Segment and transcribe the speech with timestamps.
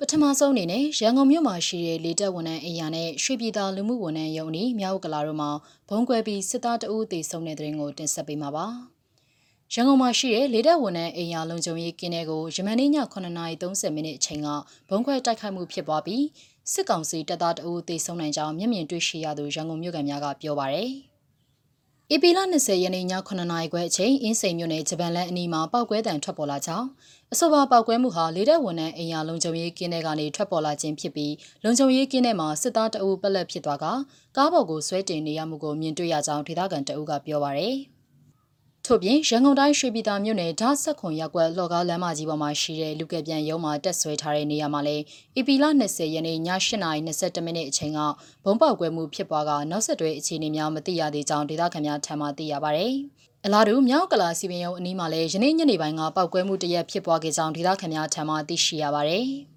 [0.00, 5.50] ပထမဆုံးအနေနဲ့ရန်ကုန်မြို့မှာရှိတဲ့လေတပ်ဝန်ထမ်းအိမ်ယာနဲ့ရွှေပြည်သာလူမှုဝန်ထမ်းရုံးဤမြောက်ကလာတို့မှာ
[5.88, 8.66] ဘုံကွဲပြီးစစ်သားတအုပ်သေဆုံးတဲ့တဲ့ရင်ကိုတင်ဆက်ပေးမှာပါ။
[9.74, 14.48] ရန်ကုန်မှာရှိတဲ့လေတပ်ဝန်ထမ်းအိမ်ယာလုံခြုံရေးကင်းတဲ့ကိုယမန်နေ့ည9:30မိနစ်အချိန်က
[14.88, 16.24] ဘုံခွဲတိုက်ခိုက်မှုဖြစ်ပွားပြီး
[16.72, 20.92] စစ်ကောင်စီတပ်သားတအုပ်သေဆုံးနိုင်ကြောင်းမျက်မြင်တွေ့ရှိရသူရန်ကုန်မြို့ကန်များကပြောပါရယ်။
[22.14, 26.86] ဧပြီလ20ရက်နေ့ည9နာရီခွဲအချိန်အင်းစိန်မြို့နယ်ဂျပန်လန်အနီးမှာပောက်ကွဲတံထွက်ပေါ်လာကြောင်း
[27.32, 31.32] အဆိုပါပောက်ကွဲမှုဟာလေတပ်ဝန်ထမ်းအိမ်ယာလုံခြုံရေးကင်းတဲ့ကနေထွက်ပေါ်လာခြင်းဖြစ်ပြီး
[31.64, 33.86] လုံခြုံရေးကင်းတဲ့မှာစစ်သားတအုပ်ပက်လက်ဖြစ်သွားက
[34.36, 37.76] ကားပေါ်ကိုဆွဲတင်နေရမှုကိုမြင်တွေ့ရကြောင်းဒေသခံတအုပ်ကပြောပါရယ်။
[38.88, 45.02] ထို့ပြင်ရန်ကုန်တိုင်းရွှေပြည်သာမြို့နယ်ဓာတ်ဆက်ခွန်ရပ်ကွက်လော်ကားလမ်းမကြီးပေါ်မှာရှိတဲ့လူကယ်ပြန်ရုံးမှာတက်ဆွဲထားတဲ့နေရာမှာလည်း
[45.38, 48.00] ဧပြီလ20ရက်နေ့ည8:22မိနစ်အချိန်က
[48.44, 52.86] ဘုံပေါက်ကွဲမှုဖြစ်ပွားကနောက်ဆက်တွဲအခြေအနေများမသိရသေးကြောင်းဒေသခံများထံမှသိရပါဗျ။
[53.44, 59.20] အလားတူမြောက်ကလာစီပင်ရုံအနီးမှာလည်းယနေ့ညနေပိုင်းကပောက်ကွဲမှုတရက်ဖြစ်ပွားခဲ့ကြောင်းဒေသခံများထံမှသိရှိရပါဗျ။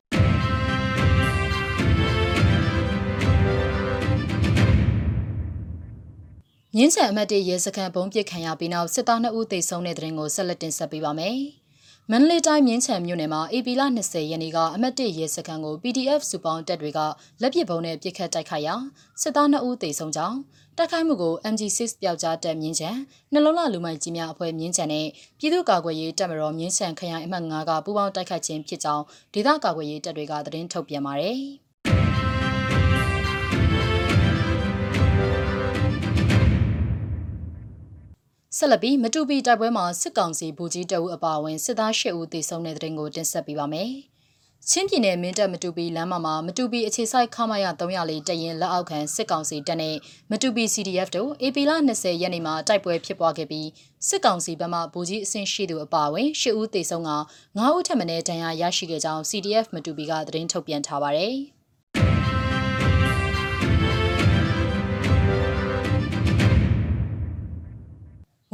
[6.82, 11.38] မြင်းချံအမတ်တေရဲစခန်းဘုံပစ်ခံရပြီးနောက်စစ်သား2ဦးသေဆုံးတဲ့တဲ့ရင်ကိုဆက်လက်တင်ဆက်ပေးပါမယ်။
[12.12, 17.00] မန္တလေးတိုင်းမြင်းချံမြို့နယ်မှာ AP လ20ရက်နေ့ကအမတ်တေရဲစခန်းကို PDF စုပေါင်းတပ်တွေက
[17.42, 18.76] လက်ပစ်ဗုံးနဲ့ပစ်ခတ်တိုက်ခိုက်ရာ
[19.22, 20.38] စစ်သား2ဦးသေဆုံးကြောင်း
[20.78, 22.90] တိုက်ခိုက်မှုကို MG6 ပျောက်ကြားတပ်မြင်းချံ
[23.34, 25.08] နှလုံးလာလူမိုက်ကြီးများအဖွဲ့မြင်းချံနဲ့
[25.40, 31.42] ပြည်သူ့ကာကွယ်ရေးတပ်မတော်မြင်းချံခရိုင်အမှတ်9ကပူးပေါင်းတိုက်ခိုက်ခြင်းဖြစ်ကြောင်းဒေသကာကွယ်ရေးတပ်တွေကသတင်းထုတ်ပြန်ပါတယ်။
[38.58, 43.92] ဆက်လက်ပြီးမတူပီတိုက်ပွဲမှာစစ်ကောင်စီဘူကြီးတအုပ်အပါအဝင်စစ်သား၈ဦးသေဆုံးတဲ့တဲ့တင်ကိုတင်ဆက်ပေးပါမယ်။
[44.70, 49.96] ချင်းပြည်နယ်မင်းတပ်မတူပီလမ်းမမှာမတူပီအခြေဆိုင်ခမရ304တရင်လက်အောက်ခံစစ်ကောင်စီတပ်နဲ့
[50.32, 53.68] မတူပီ CDF တို့ AP လ20ရက်နေ့မှာတိုက်ပွဲဖြစ်ပွားခဲ့ပြီး
[54.08, 57.12] စစ်ကောင်စီဘက်မှဘူကြီးအဆင့်ရှိသူအပါအဝင်၈ဦးသေဆုံးက
[57.58, 61.38] 9ဦးထပ်မံဒဏ်ရာရရှိခဲ့ကြောင်း CDF မတူပီကသတင်းထုတ်ပြန်ထားပါတယ်။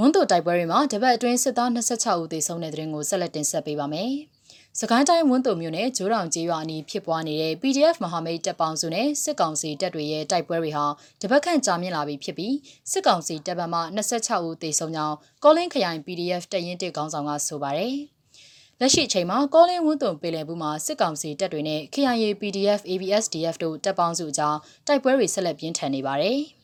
[0.06, 4.12] န်းတို့တိုက်ပွဲတွေမှာတပတ်အတွင်းစစ်သား26ဦးသေဆုံးတဲ့တဲ့ရင်ကိုဆက်လက်တင်ဆက်ပေးပါမယ်။
[4.80, 10.86] စကိုင်းတိုင်းဝန်းတုံမြို့နယ်ဂျိုးတောင်ကျေးရွာအနီးဖြစ်ပွားနေတဲ့ PDF မဟာမိတ်တပ်ပေါင်းစုနဲ့စစ်ကောင်စီတပ်တွေရဲ့တိုက်ပွဲတွေဟာ
[11.22, 12.56] တပတ်ခန့်ကြာမြင့်လာပြီဖြစ်ပြီး
[12.92, 17.96] စစ်ကောင်စီတပ်ဗမာ26ဦးသေဆုံးကြောင်းကောလင်းခရိုင် PDF တပ်ရင်းတစ်ခေါင်းဆောင်ကဆိုပါတယ်။
[18.80, 26.42] လက်ရှိအချိန်မှာကောလင်းဝန်းတုံပေလယ်ဘူးမှာစစ်ကောင်စီတပ်တွေနဲ့ KIA PDF ABSDF တို့တပ်ပေါင်းစုအကြားတိုက်ပွဲတွေဆက်လက်ပြင်းထန်နေပါတယ်။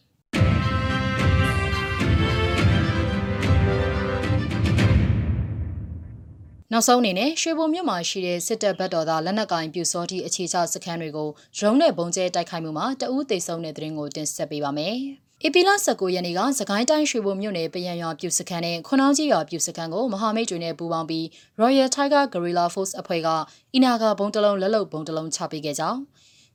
[6.74, 14.96] နောက်ဆုံးအနေနဲ့ရွှေဘုံမြို့မှာရှိတဲ့စစ်တပ်ဘက်တော်သားလက်နက်ကင်ပြူစောတိအခြေချစခန်းတွေကိုဒရုန်းနဲ့ပုံကျဲတိုက်ခိုက်မှုမှာတအူးသေဆုံးတဲ့တဲ့ရင်ကိုတင်ဆက်ပေးပါမယ်။
[15.46, 21.26] ဧပြီလ19ရက်နေ့ကစကိုင်းတိုင်းရွှေဘုံမြို့နယ်ပယံရွာပြူစခန်းနဲ့ခွန်အောင်ကြီးရွာပြူစခန်းကိုမဟာမိတ်တွေနဲ့ပူးပေါင်းပြီး
[21.62, 23.30] Royal Tiger Guerrilla Force အဖွဲ့က
[23.74, 26.00] အီနာဂါဘုံတလုံးလက်လုံဘုံတလုံးချပေးခဲ့ကြောင်း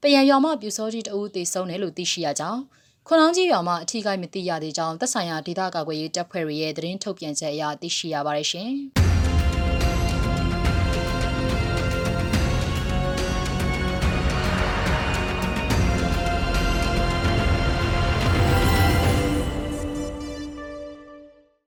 [0.03, 2.61] ပယံရွာမှာပြူစောတိတအူးသေဆုံးတယ်လို့သိရှိရကြောင်း
[3.07, 8.73] ခွန်အောင်ကြီးရွာမှာအထီးကိုက်မသိရသေးကြောင်းသက်ဆိုင်ရာဒေသကာကွယ်ရေးတပ်ဖွဲ့တွေရဲ့သတင်းထုတ်ပြန်ချက်အရသိရှိရပါတယ်ရှင်။